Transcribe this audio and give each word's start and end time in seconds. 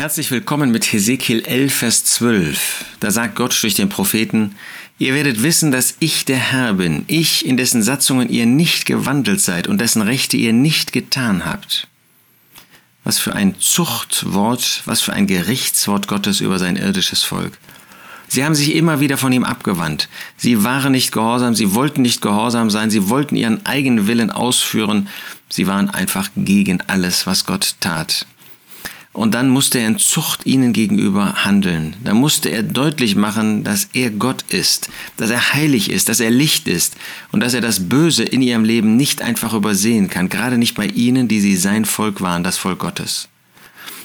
Herzlich 0.00 0.30
willkommen 0.30 0.70
mit 0.70 0.94
Hesekiel 0.94 1.40
11, 1.40 1.74
Vers 1.74 2.04
12. 2.06 2.86
Da 3.00 3.10
sagt 3.10 3.34
Gott 3.36 3.62
durch 3.62 3.74
den 3.74 3.90
Propheten, 3.90 4.54
Ihr 4.98 5.12
werdet 5.12 5.42
wissen, 5.42 5.72
dass 5.72 5.96
ich 6.00 6.24
der 6.24 6.38
Herr 6.38 6.72
bin, 6.72 7.04
ich, 7.06 7.44
in 7.44 7.58
dessen 7.58 7.82
Satzungen 7.82 8.30
ihr 8.30 8.46
nicht 8.46 8.86
gewandelt 8.86 9.42
seid 9.42 9.68
und 9.68 9.78
dessen 9.78 10.00
Rechte 10.00 10.38
ihr 10.38 10.54
nicht 10.54 10.94
getan 10.94 11.44
habt. 11.44 11.86
Was 13.04 13.18
für 13.18 13.34
ein 13.34 13.60
Zuchtwort, 13.60 14.80
was 14.86 15.02
für 15.02 15.12
ein 15.12 15.26
Gerichtswort 15.26 16.08
Gottes 16.08 16.40
über 16.40 16.58
sein 16.58 16.76
irdisches 16.76 17.22
Volk. 17.22 17.52
Sie 18.26 18.42
haben 18.42 18.54
sich 18.54 18.74
immer 18.74 19.00
wieder 19.00 19.18
von 19.18 19.32
ihm 19.32 19.44
abgewandt. 19.44 20.08
Sie 20.38 20.64
waren 20.64 20.92
nicht 20.92 21.12
gehorsam, 21.12 21.54
sie 21.54 21.74
wollten 21.74 22.00
nicht 22.00 22.22
gehorsam 22.22 22.70
sein, 22.70 22.88
sie 22.88 23.10
wollten 23.10 23.36
ihren 23.36 23.66
eigenen 23.66 24.06
Willen 24.06 24.30
ausführen. 24.30 25.08
Sie 25.50 25.66
waren 25.66 25.90
einfach 25.90 26.30
gegen 26.36 26.80
alles, 26.86 27.26
was 27.26 27.44
Gott 27.44 27.74
tat. 27.80 28.24
Und 29.12 29.34
dann 29.34 29.48
musste 29.48 29.80
er 29.80 29.88
in 29.88 29.98
Zucht 29.98 30.46
ihnen 30.46 30.72
gegenüber 30.72 31.44
handeln. 31.44 31.96
Da 32.04 32.14
musste 32.14 32.48
er 32.48 32.62
deutlich 32.62 33.16
machen, 33.16 33.64
dass 33.64 33.88
er 33.92 34.10
Gott 34.10 34.44
ist, 34.48 34.88
dass 35.16 35.30
er 35.30 35.52
heilig 35.52 35.90
ist, 35.90 36.08
dass 36.08 36.20
er 36.20 36.30
Licht 36.30 36.68
ist 36.68 36.96
und 37.32 37.40
dass 37.40 37.54
er 37.54 37.60
das 37.60 37.88
Böse 37.88 38.22
in 38.22 38.40
ihrem 38.40 38.62
Leben 38.62 38.96
nicht 38.96 39.20
einfach 39.20 39.52
übersehen 39.52 40.08
kann, 40.08 40.28
gerade 40.28 40.58
nicht 40.58 40.76
bei 40.76 40.86
ihnen, 40.86 41.26
die 41.26 41.40
sie 41.40 41.56
sein 41.56 41.84
Volk 41.84 42.20
waren, 42.20 42.44
das 42.44 42.56
Volk 42.56 42.78
Gottes. 42.78 43.28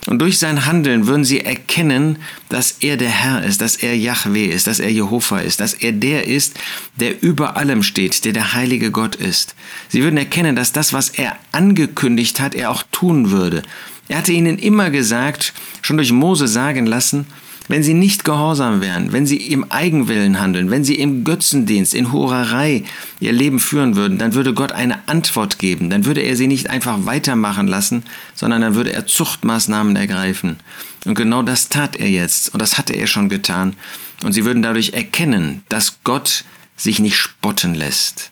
Und 0.07 0.19
durch 0.19 0.37
sein 0.37 0.65
Handeln 0.65 1.07
würden 1.07 1.23
sie 1.23 1.41
erkennen, 1.41 2.19
dass 2.49 2.77
er 2.79 2.95
der 2.95 3.09
Herr 3.09 3.43
ist, 3.43 3.61
dass 3.61 3.75
er 3.75 3.95
Yahweh 3.97 4.45
ist, 4.45 4.67
dass 4.67 4.79
er 4.79 4.91
Jehova 4.91 5.39
ist, 5.39 5.59
dass 5.59 5.73
er 5.73 5.93
der 5.93 6.27
ist, 6.27 6.59
der 6.95 7.23
über 7.23 7.57
allem 7.57 7.81
steht, 7.81 8.23
der 8.23 8.33
der 8.33 8.53
heilige 8.53 8.91
Gott 8.91 9.15
ist. 9.15 9.55
Sie 9.89 10.03
würden 10.03 10.17
erkennen, 10.17 10.55
dass 10.55 10.71
das, 10.71 10.93
was 10.93 11.09
er 11.09 11.37
angekündigt 11.51 12.39
hat, 12.39 12.53
er 12.53 12.69
auch 12.69 12.83
tun 12.91 13.31
würde. 13.31 13.63
Er 14.07 14.19
hatte 14.19 14.31
ihnen 14.31 14.57
immer 14.57 14.89
gesagt, 14.89 15.53
schon 15.81 15.97
durch 15.97 16.11
Mose 16.11 16.47
sagen 16.47 16.85
lassen, 16.85 17.25
wenn 17.67 17.83
sie 17.83 17.93
nicht 17.93 18.23
gehorsam 18.23 18.81
wären, 18.81 19.11
wenn 19.11 19.25
sie 19.25 19.37
im 19.37 19.71
Eigenwillen 19.71 20.39
handeln, 20.39 20.69
wenn 20.69 20.83
sie 20.83 20.95
im 20.95 21.23
Götzendienst, 21.23 21.95
in 21.95 22.11
Hurerei 22.11 22.83
ihr 23.19 23.31
Leben 23.31 23.59
führen 23.59 23.95
würden, 23.95 24.19
dann 24.19 24.35
würde 24.35 24.53
Gott 24.53 24.71
eine 24.71 25.07
Antwort 25.07 25.57
geben. 25.57 25.89
Dann 25.89 26.05
würde 26.05 26.21
er 26.21 26.35
sie 26.35 26.47
nicht 26.47 26.69
einfach 26.69 27.05
weitermachen 27.05 27.67
lassen, 27.67 28.03
sondern 28.35 28.61
dann 28.61 28.75
würde 28.75 28.93
er 28.93 29.07
Zuchtmaßnahmen 29.07 29.95
ergreifen. 29.95 30.57
Und 31.05 31.15
genau 31.15 31.41
das 31.41 31.69
tat 31.69 31.95
er 31.95 32.09
jetzt 32.09 32.53
und 32.53 32.61
das 32.61 32.77
hatte 32.77 32.93
er 32.93 33.07
schon 33.07 33.29
getan. 33.29 33.75
Und 34.23 34.33
sie 34.33 34.45
würden 34.45 34.61
dadurch 34.61 34.93
erkennen, 34.93 35.63
dass 35.69 35.99
Gott 36.03 36.45
sich 36.77 36.99
nicht 36.99 37.17
spotten 37.17 37.73
lässt. 37.73 38.31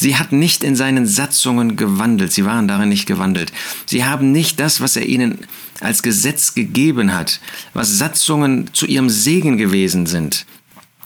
Sie 0.00 0.16
hatten 0.16 0.38
nicht 0.38 0.62
in 0.62 0.76
seinen 0.76 1.06
Satzungen 1.06 1.74
gewandelt, 1.74 2.32
sie 2.32 2.44
waren 2.44 2.68
darin 2.68 2.88
nicht 2.88 3.06
gewandelt. 3.06 3.52
Sie 3.84 4.04
haben 4.04 4.30
nicht 4.30 4.60
das, 4.60 4.80
was 4.80 4.94
er 4.94 5.06
ihnen 5.06 5.38
als 5.80 6.04
Gesetz 6.04 6.54
gegeben 6.54 7.12
hat, 7.12 7.40
was 7.74 7.98
Satzungen 7.98 8.70
zu 8.72 8.86
ihrem 8.86 9.10
Segen 9.10 9.58
gewesen 9.58 10.06
sind. 10.06 10.46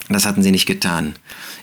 Das 0.09 0.27
hatten 0.27 0.43
sie 0.43 0.51
nicht 0.51 0.67
getan. 0.67 1.15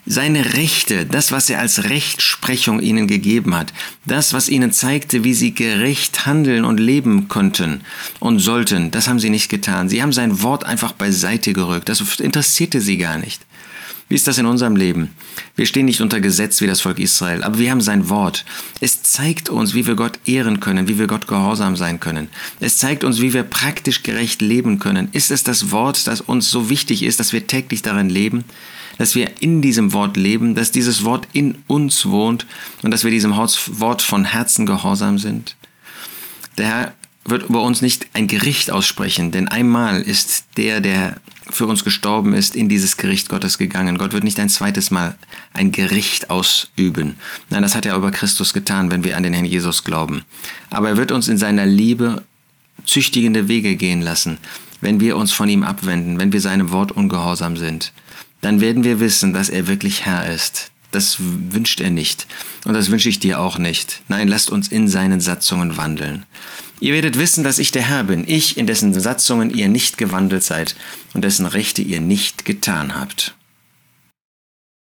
Seine 0.05 0.55
Rechte, 0.55 1.05
das, 1.05 1.31
was 1.31 1.49
er 1.49 1.59
als 1.59 1.85
Rechtsprechung 1.85 2.81
ihnen 2.81 3.07
gegeben 3.07 3.55
hat, 3.55 3.71
das, 4.05 4.33
was 4.33 4.49
ihnen 4.49 4.73
zeigte, 4.73 5.23
wie 5.23 5.33
sie 5.33 5.53
gerecht 5.53 6.25
handeln 6.25 6.65
und 6.65 6.81
leben 6.81 7.29
konnten 7.29 7.79
und 8.19 8.39
sollten, 8.39 8.91
das 8.91 9.07
haben 9.07 9.19
sie 9.19 9.29
nicht 9.29 9.47
getan. 9.47 9.87
Sie 9.87 10.01
haben 10.01 10.11
sein 10.11 10.41
Wort 10.41 10.65
einfach 10.65 10.91
beiseite 10.91 11.53
gerückt. 11.53 11.87
Das 11.87 12.01
interessierte 12.19 12.81
sie 12.81 12.97
gar 12.97 13.19
nicht. 13.19 13.41
Wie 14.11 14.15
ist 14.15 14.27
das 14.27 14.37
in 14.37 14.45
unserem 14.45 14.75
Leben? 14.75 15.15
Wir 15.55 15.65
stehen 15.65 15.85
nicht 15.85 16.01
unter 16.01 16.19
Gesetz 16.19 16.59
wie 16.59 16.67
das 16.67 16.81
Volk 16.81 16.99
Israel, 16.99 17.45
aber 17.45 17.59
wir 17.59 17.71
haben 17.71 17.79
sein 17.79 18.09
Wort. 18.09 18.43
Es 18.81 19.03
zeigt 19.03 19.47
uns, 19.47 19.73
wie 19.73 19.87
wir 19.87 19.95
Gott 19.95 20.19
ehren 20.25 20.59
können, 20.59 20.89
wie 20.89 20.99
wir 20.99 21.07
Gott 21.07 21.27
gehorsam 21.27 21.77
sein 21.77 22.01
können. 22.01 22.27
Es 22.59 22.77
zeigt 22.77 23.05
uns, 23.05 23.21
wie 23.21 23.33
wir 23.33 23.43
praktisch 23.43 24.03
gerecht 24.03 24.41
leben 24.41 24.79
können. 24.79 25.07
Ist 25.13 25.31
es 25.31 25.45
das 25.45 25.71
Wort, 25.71 26.07
das 26.07 26.19
uns 26.19 26.51
so 26.51 26.69
wichtig 26.69 27.03
ist, 27.03 27.21
dass 27.21 27.31
wir 27.31 27.47
täglich 27.47 27.83
darin 27.83 28.09
leben? 28.09 28.43
Dass 28.97 29.15
wir 29.15 29.31
in 29.39 29.61
diesem 29.61 29.93
Wort 29.93 30.17
leben, 30.17 30.55
dass 30.55 30.73
dieses 30.73 31.05
Wort 31.05 31.29
in 31.31 31.59
uns 31.67 32.05
wohnt 32.05 32.45
und 32.81 32.91
dass 32.91 33.05
wir 33.05 33.11
diesem 33.11 33.33
Wort 33.33 34.01
von 34.01 34.25
Herzen 34.25 34.65
gehorsam 34.65 35.19
sind? 35.19 35.55
Der 36.57 36.67
Herr 36.67 36.93
wird 37.25 37.43
über 37.43 37.61
uns 37.61 37.81
nicht 37.81 38.07
ein 38.13 38.27
Gericht 38.27 38.71
aussprechen, 38.71 39.31
denn 39.31 39.47
einmal 39.47 40.01
ist 40.01 40.45
der, 40.57 40.81
der 40.81 41.17
für 41.49 41.67
uns 41.67 41.83
gestorben 41.83 42.33
ist, 42.33 42.55
in 42.55 42.69
dieses 42.69 42.97
Gericht 42.97 43.29
Gottes 43.29 43.57
gegangen. 43.57 43.97
Gott 43.97 44.13
wird 44.13 44.23
nicht 44.23 44.39
ein 44.39 44.49
zweites 44.49 44.91
Mal 44.91 45.15
ein 45.53 45.71
Gericht 45.71 46.29
ausüben. 46.29 47.15
Nein, 47.49 47.61
das 47.61 47.75
hat 47.75 47.85
er 47.85 47.95
über 47.95 48.11
Christus 48.11 48.53
getan, 48.53 48.89
wenn 48.89 49.03
wir 49.03 49.17
an 49.17 49.23
den 49.23 49.33
Herrn 49.33 49.45
Jesus 49.45 49.83
glauben. 49.83 50.23
Aber 50.69 50.89
er 50.89 50.97
wird 50.97 51.11
uns 51.11 51.27
in 51.27 51.37
seiner 51.37 51.65
Liebe 51.65 52.23
züchtigende 52.85 53.47
Wege 53.47 53.75
gehen 53.75 54.01
lassen, 54.01 54.37
wenn 54.79 54.99
wir 54.99 55.17
uns 55.17 55.31
von 55.31 55.49
ihm 55.49 55.63
abwenden, 55.63 56.19
wenn 56.19 56.33
wir 56.33 56.41
seinem 56.41 56.71
Wort 56.71 56.91
ungehorsam 56.91 57.57
sind. 57.57 57.91
Dann 58.41 58.61
werden 58.61 58.83
wir 58.83 58.99
wissen, 58.99 59.33
dass 59.33 59.49
er 59.49 59.67
wirklich 59.67 60.05
Herr 60.05 60.31
ist. 60.33 60.71
Das 60.91 61.17
wünscht 61.19 61.79
er 61.79 61.89
nicht. 61.89 62.27
Und 62.65 62.73
das 62.73 62.91
wünsche 62.91 63.07
ich 63.07 63.19
dir 63.19 63.39
auch 63.39 63.57
nicht. 63.57 64.01
Nein, 64.07 64.27
lasst 64.27 64.49
uns 64.49 64.67
in 64.67 64.87
seinen 64.87 65.21
Satzungen 65.21 65.77
wandeln. 65.77 66.25
Ihr 66.81 66.95
werdet 66.95 67.19
wissen, 67.19 67.43
dass 67.43 67.59
ich 67.59 67.71
der 67.71 67.83
Herr 67.83 68.03
bin, 68.03 68.23
ich, 68.27 68.57
in 68.57 68.65
dessen 68.65 68.99
Satzungen 68.99 69.51
ihr 69.51 69.69
nicht 69.69 69.99
gewandelt 69.99 70.41
seid 70.41 70.75
und 71.13 71.23
dessen 71.23 71.45
Rechte 71.45 71.83
ihr 71.83 72.01
nicht 72.01 72.43
getan 72.43 72.95
habt. 72.99 73.35